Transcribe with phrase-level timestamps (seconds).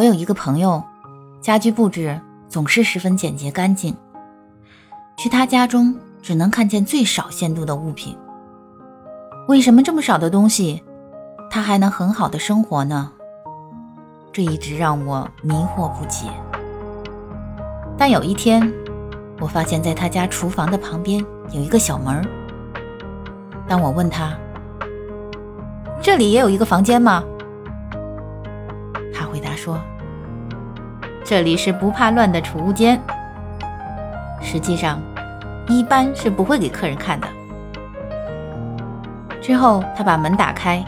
[0.00, 0.82] 我有一个朋友，
[1.42, 2.18] 家居布置
[2.48, 3.94] 总是十分简洁干净。
[5.18, 8.16] 去他家中，只能看见最少限度的物品。
[9.46, 10.82] 为什么这么少的东西，
[11.50, 13.12] 他还能很好的生活呢？
[14.32, 16.30] 这一直让我迷惑不解。
[17.98, 18.72] 但有一天，
[19.38, 21.22] 我发现在他家厨房的旁边
[21.52, 22.26] 有一个小门。
[23.68, 24.32] 当我问他
[26.00, 27.22] ：“这里也有一个房间吗？”
[31.30, 33.00] 这里是不怕乱的储物间。
[34.42, 35.00] 实际上，
[35.68, 37.28] 一般是不会给客人看的。”
[39.40, 40.84] 之后，他把门打开，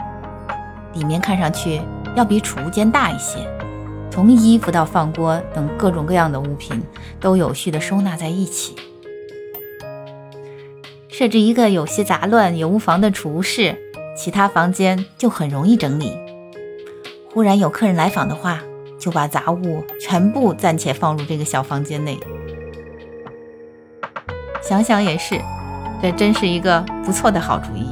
[0.95, 1.79] 里面看上去
[2.13, 3.39] 要比储物间大一些，
[4.11, 6.83] 从衣服到饭锅等各种各样的物品
[7.21, 8.75] 都有序的收纳在一起。
[11.07, 13.77] 设置一个有些杂乱也无妨的储物室，
[14.17, 16.11] 其他房间就很容易整理。
[17.33, 18.59] 忽然有客人来访的话，
[19.03, 22.17] 就把杂物全部暂且放入这个小房间内。
[24.61, 25.41] 想想也是，
[26.01, 27.89] 这真是一个不错的好主意。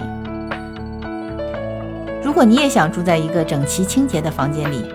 [2.24, 4.86] 如果你也想住在一个整齐清洁的房间里，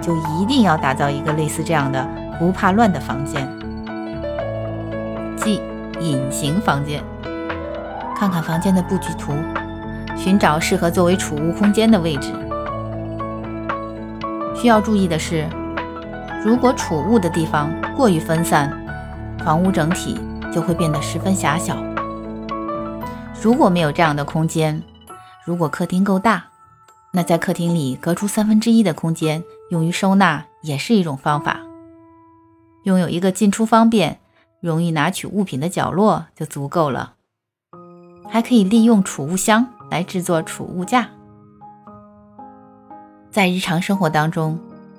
[0.00, 3.46] 就一定要打造一个类似这样的不怕乱的房间，
[5.36, 5.60] 即
[6.00, 7.04] 隐形房间。
[8.16, 9.34] 看看房间的布局图，
[10.16, 12.32] 寻找适合作为储物空间的位置。
[14.56, 15.46] 需要注意的是，
[16.44, 18.70] 如果储物的地方过于分散，
[19.44, 20.18] 房屋整体
[20.52, 21.76] 就会变得十分狭小。
[23.42, 24.80] 如果没有这样的空间，
[25.44, 26.44] 如果客厅够大，
[27.12, 31.60] 那在客厅里隔出三分之一的空间用于收纳也是一种方法。
[32.84, 34.20] 拥有一个进出方便、
[34.60, 37.14] 容易拿取物品的角落就足够了。
[38.28, 41.08] 还可以利用储物箱来制作储物架。
[43.30, 44.58] 在日常生活当中，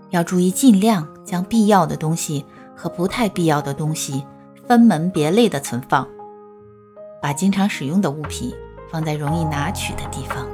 [0.09, 4.25] 要注意尽量将必要的东西和不太必要的东西
[4.67, 6.07] 分门别类的存放，
[7.22, 8.53] 把经常使用的物品
[8.91, 10.47] 放在容易拿取的地方。